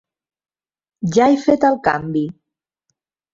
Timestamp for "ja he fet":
1.17-1.67